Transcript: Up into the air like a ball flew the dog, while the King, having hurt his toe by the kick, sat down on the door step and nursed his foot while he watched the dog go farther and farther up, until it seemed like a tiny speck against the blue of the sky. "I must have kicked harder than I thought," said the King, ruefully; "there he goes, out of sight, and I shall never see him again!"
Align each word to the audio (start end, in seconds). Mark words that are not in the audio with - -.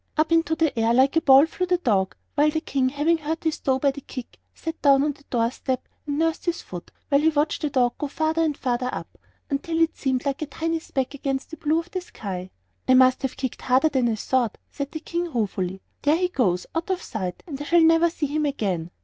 Up 0.17 0.31
into 0.31 0.55
the 0.55 0.75
air 0.79 0.95
like 0.95 1.15
a 1.15 1.21
ball 1.21 1.45
flew 1.45 1.67
the 1.67 1.77
dog, 1.77 2.15
while 2.33 2.49
the 2.49 2.59
King, 2.59 2.89
having 2.89 3.19
hurt 3.19 3.43
his 3.43 3.59
toe 3.59 3.77
by 3.77 3.91
the 3.91 4.01
kick, 4.01 4.39
sat 4.51 4.81
down 4.81 5.03
on 5.03 5.11
the 5.13 5.23
door 5.25 5.51
step 5.51 5.87
and 6.07 6.17
nursed 6.17 6.45
his 6.47 6.59
foot 6.63 6.89
while 7.09 7.21
he 7.21 7.29
watched 7.29 7.61
the 7.61 7.69
dog 7.69 7.95
go 7.99 8.07
farther 8.07 8.41
and 8.43 8.57
farther 8.57 8.89
up, 8.91 9.15
until 9.51 9.79
it 9.79 9.95
seemed 9.95 10.25
like 10.25 10.41
a 10.41 10.47
tiny 10.47 10.79
speck 10.79 11.13
against 11.13 11.51
the 11.51 11.57
blue 11.57 11.77
of 11.77 11.91
the 11.91 12.01
sky. 12.01 12.49
"I 12.87 12.95
must 12.95 13.21
have 13.21 13.37
kicked 13.37 13.61
harder 13.61 13.89
than 13.89 14.09
I 14.09 14.15
thought," 14.15 14.57
said 14.71 14.91
the 14.91 15.01
King, 15.01 15.31
ruefully; 15.31 15.83
"there 16.01 16.17
he 16.17 16.29
goes, 16.29 16.65
out 16.73 16.89
of 16.89 17.03
sight, 17.03 17.43
and 17.45 17.61
I 17.61 17.65
shall 17.65 17.81
never 17.83 18.09
see 18.09 18.25
him 18.25 18.47
again!" 18.47 18.89